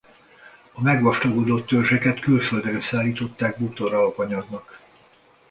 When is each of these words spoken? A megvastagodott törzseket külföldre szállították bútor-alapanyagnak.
A 0.71 0.81
megvastagodott 0.81 1.65
törzseket 1.67 2.19
külföldre 2.19 2.81
szállították 2.81 3.57
bútor-alapanyagnak. 3.57 4.79